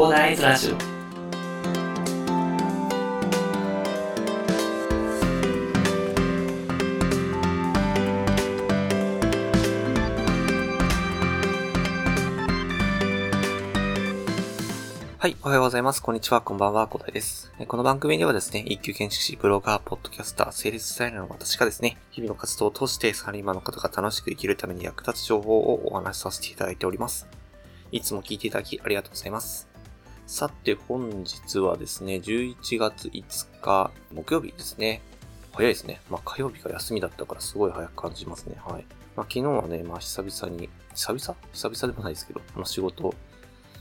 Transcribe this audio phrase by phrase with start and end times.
[0.00, 0.76] コーダーイズラジオ
[15.18, 16.02] はい、おはようございます。
[16.02, 17.52] こんにちは、こんばんは、小田です。
[17.68, 27.28] この番組ではですね、一級建築士、ブロガー、ポッドキャスター、セールスデザイナーの私がですね、日々の活動を通してサラリーマンの方が楽しく生きるために役立つ情報をお話しさせていただいております。
[27.92, 29.69] いつも聞いていただきありがとうございます。
[30.30, 35.02] さて、本日はですね、11月5日、木曜日ですね。
[35.52, 36.00] 早いですね。
[36.08, 38.54] まあ、火曜日が休みだったからすごい早く感じますね。
[38.64, 38.86] はい。
[39.16, 41.36] まあ、昨日はね、まあ、久々に、久々？
[41.52, 43.12] 久々でもないですけど、あの仕事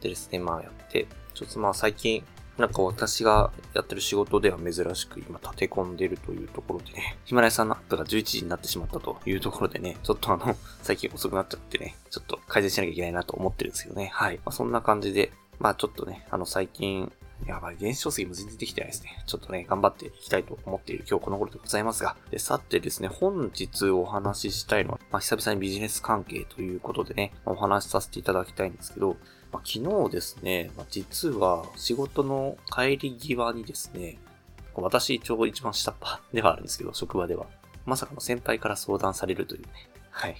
[0.00, 2.24] でですね、まあやって、ちょっとまあ最近、
[2.56, 14.08] なんか私がやってる仕事では珍しく今立て込んでるというところでね、 ヒマラヤさんのアップが11時になってしまったというところでね、ちょっとあの、最近遅くなっちゃってね、ちょっと改善しなきゃいけないなと思ってるんですけどね。
[14.14, 14.36] はい。
[14.36, 17.12] まあそんな感じで、まあちょっとね、あの最近、
[17.46, 19.22] やばい、電子書籍も全然できてないですね。
[19.26, 22.16] ちょっとね、頑張っていきたいと思っている今日この頃でございますが。
[22.30, 29.16] で、さてですね、本日お話ししたいのは、まあ久々にビジネス関係ということでね、お話しさせていただきたいんですけど、
[29.52, 34.18] まあ、昨日ですね、まあ、実は仕事の帰り際にですね、
[34.74, 37.46] 私一応一番下っ端ではあるんですけど、職場では。
[37.86, 39.68] まさかの先輩から相談されるというね。
[40.10, 40.36] はい。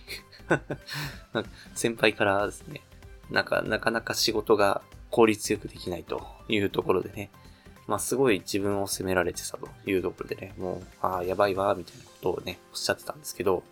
[1.75, 2.83] 先輩からですね、
[3.31, 7.31] なんか、なかなか仕事が効率よくできないというところでね、
[7.87, 13.63] まあすごい自分を責められてたというところでね、もう、ああ、やばいわ、みたいなことをね、おっしゃってたんですけど、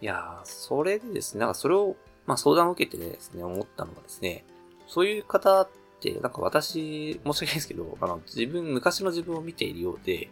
[0.00, 1.96] いやー、それでですね、なんかそれを
[2.26, 4.44] まあ相談を受けてですね、思ったのがですね、
[4.86, 5.68] そういう方っ
[6.00, 10.28] て、なんか私、申し訳ないですけど、あの、自分、昔の自分を見ているようで、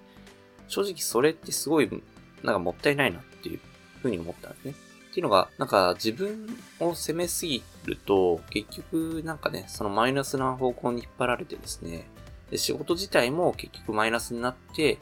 [0.69, 1.91] 正直それってすごい、
[2.43, 3.61] なんかもったいないなっていう
[4.01, 4.75] ふうに思ったんですね。
[5.15, 12.09] っていうのが、なんか自分を責めすぎると、結局なんかね、そのマイナスな方向に引っ張られてですね、
[12.51, 14.99] で仕事自体も結局マイナスになって、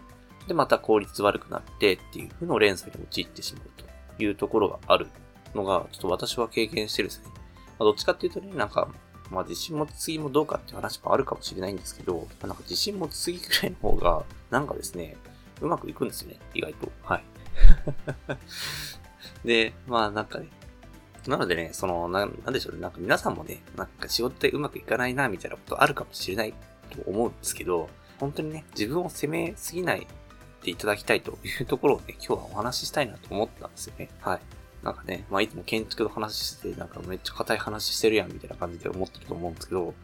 [0.47, 3.65] で、また効率悪くなってっていう風の連鎖に陥ってしまう
[4.19, 5.07] というところがある
[5.55, 7.29] のが、ちょっと私は経験してるんですね。
[7.31, 7.41] ま
[7.81, 8.89] あ、どっちかっていうとね、なんか、
[9.31, 15.17] まあ自信持ちすぎもどうかっていう話もあるかもしれないんですけど、まあなんか自信持ちすぎくらいの方が、なんかですね、
[15.63, 16.93] うまくいくんですよね、意外と。
[17.03, 17.25] はい。
[19.45, 20.49] で、まあなんかね、
[21.27, 26.55] なのでね、その、ななんでしょうね、なんか皆さんもね、なんか仕事ってうまくいかないな、みたいなことあるかもしれない
[26.91, 27.89] と思うんですけど、
[28.19, 30.07] 本当にね、自分を責めすぎない
[30.63, 34.09] でいただきたいというところをね、今日はお話ししたいなと思ったんですよね。
[34.21, 34.41] はい。
[34.85, 39.95] なんかね、まあいつも建築の話してて、なんかめっちゃ硬い話してるやんみたいな感じで思ってると思うんですけど、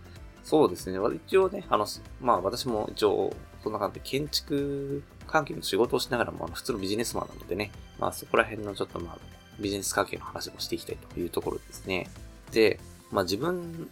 [0.48, 1.86] そうですね、一応ね、あの、
[2.22, 9.18] まあ私も一応、そんな感じで建築関係の仕事をしながらも、あの普通のビジネスマンなのでね、まあそこら辺のちょっとまあ、
[9.60, 12.08] ビジネス関係の話もしていきたいというところですね。
[12.50, 12.80] で、
[13.12, 13.90] まあ自分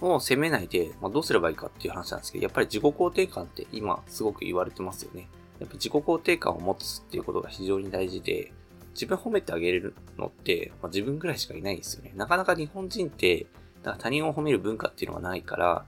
[0.00, 5.28] を責めないで、まあどうすればいいかっていう話なんですけど、やっぱり自己肯定感って今すごく言われてますよね。
[5.60, 8.50] やっぱ自己肯定感を持つっていうことが非常に大事で、
[8.94, 12.12] 自分褒めてあげれるのって、まあ、自分ぐらいしかいないんですよね。
[12.16, 13.44] なかなか日本人って、
[13.86, 15.84] なんか他人を褒める文化っていうのがないから、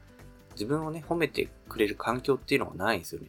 [0.52, 3.28] 自分をね、褒めてくれる環境っていうのがないんですよね。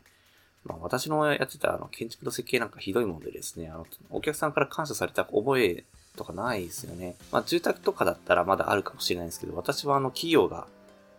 [0.63, 5.85] まあ私のやってたあの建築の設計なんかひどいもんでですね、あの、お客さんから感謝された覚え
[6.15, 7.15] とかないですよね。
[7.31, 10.67] まあ住宅とかだったらまだあるかもしれないんですけど、私はあの企業が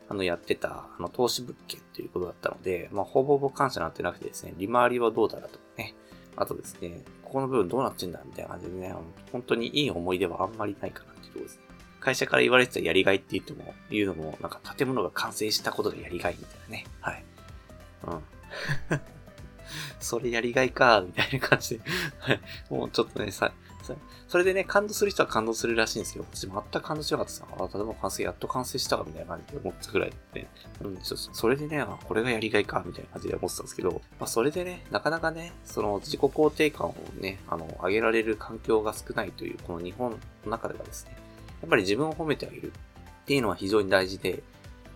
[0.09, 5.95] あのやってたあの投資物件っていうことだったので、まあほぼほぼ感謝なんてなくてですね、利回りはどうだらとかね、
[6.37, 8.95] あとですね、ここの部分どうなってんだみたいな感じでね、
[9.33, 11.70] 本当にいい思い出はあんまりないかなっていうところですね。
[12.01, 16.87] 会社から言われてたやりがいって言っても、言うのも、なんか建物が完成したことがやりがいみたいなね。
[17.01, 17.25] はい。
[18.05, 18.23] うん。
[20.01, 21.85] それやりがいか、みたいな感じで。
[22.19, 22.41] はい。
[22.71, 23.53] もうちょっとね、さ、
[23.83, 23.95] さ
[24.29, 30.49] それでね、感動する人は感動するらしいんですけど、私全く感動しなかったですあ、例えば完成、やっと完成したか、みたいな感じで思ったぐらいで、ね、
[30.83, 40.13] うん、ちょっと、それでね、あ、これがやりがいか、みたいな感じで思ってたんですけど、まあ、それでね、なかなかね、その自己肯定感をね、あの、上げられる環境が少ないという、この日本
[40.45, 41.17] の中ではですね、
[41.61, 44.43] やっぱり自分を褒めてあげるっていうのは非常に大事で、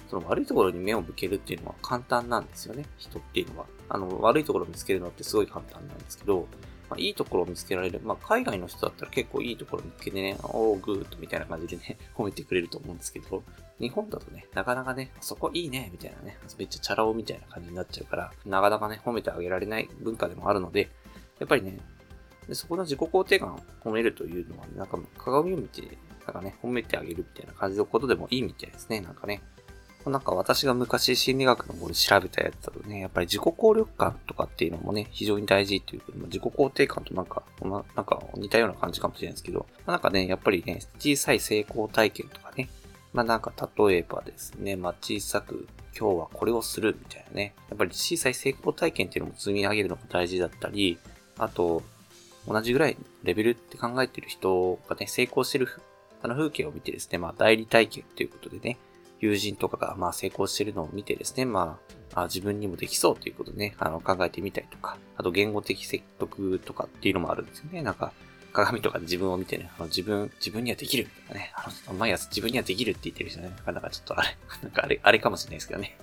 [0.09, 3.67] その悪いところに目を向けるっていうのは簡単なんですよね、人っていうのは。
[3.89, 6.47] あの、悪いところを見つけるのってすごい簡単なんですけど、
[6.89, 8.01] まあ、いいところを見つけられる。
[8.05, 13.43] まあ、海外の人だったら結構いいところを見つけてね、おー、グーッとみたいな感じでね、 褒めてくれると思うんですけど、
[13.81, 20.91] 日本だとね、なかなかね、そこいいね、みたいなね、めっちゃチャラ男みたいな感じになっちゃうから、なかなかね、褒めてあげられない文化でもあるので、
[21.39, 21.79] やっぱりね、
[22.47, 25.97] でそこの自己肯定感を褒めるというのは、ね、なんか鏡を見て、
[26.27, 29.43] なんかね、褒めてあげるみたいな感じのことでもいいみたいですね、なんかね。
[30.07, 42.69] なんか私が昔心理学の方で調べたやつだとね、やっぱり自己効力感とかっていうのもね、非常に大事っていうことで、自己肯定感となんか、なんか似たような感じかもしれないですけど、なんかね、やっぱりね、小さい成功体験とかね、
[43.15, 45.67] まあなんか例えばですね、まあ小さく
[45.99, 47.55] 今日はこれをするみたいなね。
[47.71, 50.99] やっぱり小さい成功体験っていうのも積み上げるのが大事だったり、
[51.39, 51.83] あと、
[52.47, 55.69] 同じぐらいレベルって考えてる人がね、成功してる
[56.25, 58.79] あの風景を見てですね、まあ代理体験ということでね、
[59.21, 61.79] 友人とかがまあ成功してるのを見てですね、ま
[62.15, 67.83] あ、あ自分にもできそうということでね、あの考えてみたりとか、あと言語的説得とかっていうのもあるんですよね。
[67.83, 68.13] なんか、
[68.55, 75.99] 鏡とか自分を見てね、あの自分、自分にはできるみたいなね、あの、毎朝自分にはできるって言ってる人ね、なかなかちょっとあれ、 なんかあれ、あれかもしれないですけどね。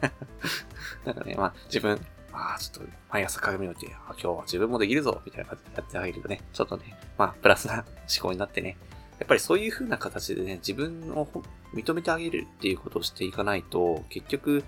[1.03, 1.99] なんかね、まあ自分、
[2.31, 7.85] ああ、ちょっと毎朝鏡を見て、今日は自分もできるぞみたいな感じでやってあげるとね、ちょっとね、まあプラスな思
[8.21, 8.77] 考になってね、
[9.21, 11.27] やっぱりそういう風な形でね、自分を
[11.75, 14.63] 認めてあげるっていうことをしていかないと、結局、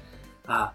[0.46, 0.74] あ、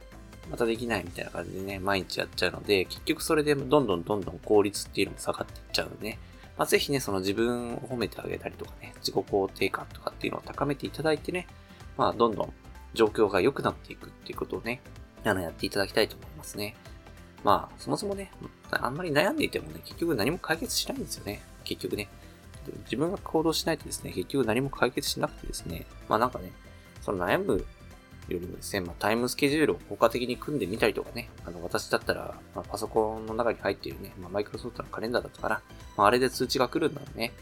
[0.50, 6.18] またできないみたいな感じでね、毎日やっちゃうので、結局それでどんどんどんどん効率っていうのも下がっていっちゃうのでね、
[6.56, 11.46] まあ、ぜひね、その自分を褒めてあげたりとかね、自己肯定感とかっていうのを高めていただいてね、
[11.96, 12.52] まあ、どんどん
[12.94, 14.80] 状況が良くなっていくっていうことをね、
[15.24, 16.74] あの、やっていただきたいと思いますね。
[17.44, 18.32] まあ、そもそもね、
[18.72, 21.42] あんまり悩んでいてもね、結局何も解決しないんですよね。
[21.62, 22.08] 結局ね。
[22.84, 26.52] 自分が行動しないとですね、結局何も解決しなくてですね、まあなんかね、
[27.00, 27.64] その悩む
[28.28, 35.62] よりもですね、まあ、タイムスケジュールを効果的に組んでみたりとかね、あの、私だったら、まあ、パソコンの中に入っているね、まあ、マイクロソフトのカレンダーだったから、
[35.96, 37.32] まあ、あれで通知が来るんだろうね。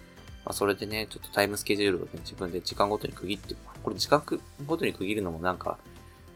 [0.45, 4.23] まあ、それでね、ちょっとタイムスケジュールをね、自分で時間ごとに区切って、これ時間
[4.67, 5.79] ごとに区切るのもなんか、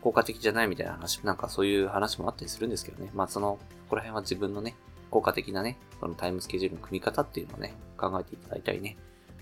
[0.02, 3.10] 効果的じゃないみたいな話、なんかそういう話もあったりするんですけどね。
[3.14, 3.60] まあ、その、こ
[3.90, 4.74] こら辺は自分のね、
[5.10, 8.96] 効果的なね、そのタイムスケジュールの組み方っていうのをね、考えていただいたりね。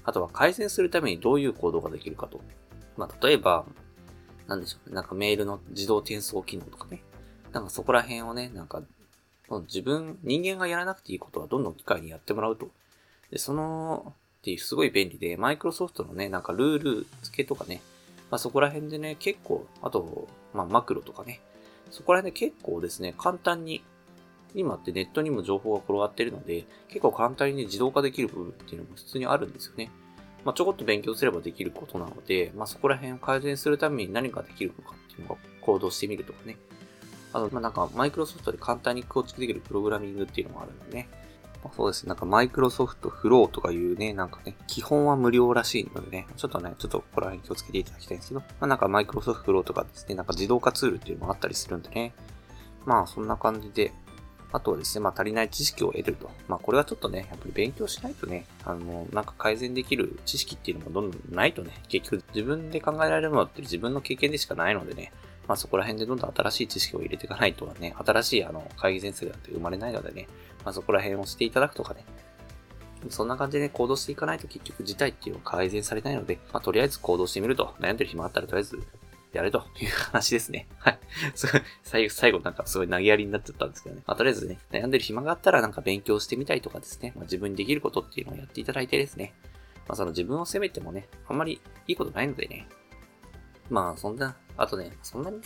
[0.04, 2.40] あとは改善するためにどういう行動ができるかと。
[2.96, 3.64] まあ、例えば、
[4.46, 4.94] なんでしょうね。
[4.94, 7.02] なんかメールの自動転送機能とかね。
[7.52, 8.82] なんかそこら辺をね、なんか、
[9.66, 12.70] 自分、人間がやらなくていいことはどんどん機械にやってもらうと。
[13.30, 17.80] で、その、っていうすごい便利で、マイクロソフトのね、なんかルール付けとかね、
[18.30, 21.40] まあそこら辺でね、結構、あと、まあマクロとかね、
[21.90, 23.82] そこら辺で結構ですね、簡単に、
[24.54, 29.90] 今ってネットにも情報が転がってるので、結構簡単に、自動化できる部分っていうのも普通にあるんですよね。
[30.44, 36.56] まあ、ちょこっと勉強すればできることなので、まあ、そこら辺を改善するために何ができるのかっていうのを行動してみるとかね。
[37.32, 41.08] あと、まあ、なんか、マイクロソフトで簡単に構築できるプログラミングっていうのもあるのでね。
[41.62, 42.08] まあ、そうですね。
[42.08, 52.14] なんか、マイクロソフトフローとかいうね、なんかね、基本は無料らしいのでね、ちょっとね、ちょっとここら辺気をつけていただきたいんですけど、まあ、なんか、マイクロソフトフローとかですね、なんか自動化ツールっていうのもあったりするんでね。
[52.86, 53.92] まあ、そんな感じで、
[54.52, 56.30] あとはですね、まあ足りない知識を得ると。
[56.48, 65.12] まあこれはちょっとね、やっぱり勉強しないとね、あの、なんか改善できる知識っていうのもどんどんないとね、結局自分で考えられるものって自分の経験でしかないのでね、
[65.46, 70.28] まあそこら辺でどんどん新しい知識を入れていかないとはね、新しいあの、会議先生だって生まれないのでね、
[70.64, 72.04] まあそこら辺をしていただくとかね、
[73.10, 78.82] そんな感じでね、行動していかないと結局事態っていうのは改善されないので、まあとりあえず行動してみると、悩んでる暇あったらとりあえず
[79.32, 80.66] やれという話ですね。
[80.78, 80.98] は い。
[81.82, 84.02] 最後、最後なんかすごい投げやりになっちゃったんですけどね。
[84.06, 89.34] まあ、とりあえずね、悩んでる暇があったらなんか勉強してみたりとかですね、まあ、自分にできることっていうのをやっていただいてですね、
[89.86, 92.68] まあ、その自分を責めてもね、あんまりいいことないのでね。
[93.70, 95.42] まあ、そんな、あとね、そんなにね、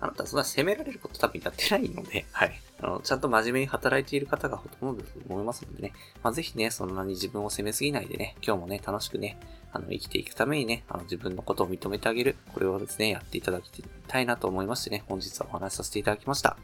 [0.00, 2.60] あなたそんな責められること多分やってないので、はい。
[2.80, 5.92] あの、ちゃんと真面目に働いている方がほとんどだと思いますのでね。
[6.22, 9.38] まあ、ぜひね、そんなに自分を責めすぎないでね、今日もね、楽しくね、
[9.76, 12.36] あの、生きていくためにね、あの、自分のことを認めてあげる。
[12.52, 16.56] これをですね、やっていただきたいなと思いましてね、本日はお話しさせていただきました。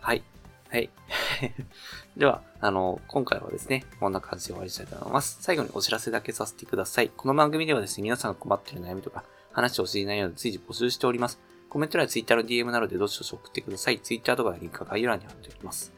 [0.00, 0.22] はい。
[0.70, 0.90] はい。
[2.16, 5.38] では、あの、今回はですね、こんな感じで終わりしたいと思います。
[5.40, 7.10] 最後にお知らせだけさせてください。
[7.16, 11.40] この番組ではですね、皆さんが困っている悩みとか、話を知りないので随時募集しております。
[11.68, 14.00] コメント欄や Twitter の DM などでどしどし送ってください。
[14.00, 15.97] Twitter とかのリンクは概要欄に貼っておきます。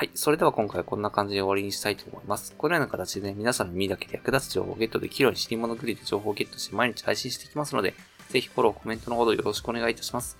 [0.00, 0.10] はい。
[0.14, 2.54] それでは今回はこんな感じで終わりにしたいと思います。
[2.56, 7.92] このような形でね、皆さんの耳だけで役立つ情報をゲットできるように、知り物グリで情報をゲットして毎日配信していきますので、
[8.30, 10.38] ぜひフォロー、コメントのほどよろしくお願いいたします。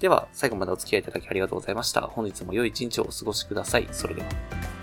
[0.00, 2.00] では、最後までお付き合いいただきありがとうございました。
[2.00, 3.86] 本日も良い一日をお過ごしください。
[3.92, 4.75] それでは。